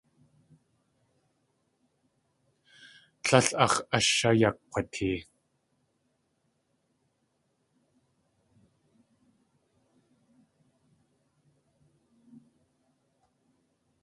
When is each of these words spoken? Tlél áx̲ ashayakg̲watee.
Tlél 3.23 3.47
áx̲ 3.63 3.77
ashayakg̲watee. 3.97 5.17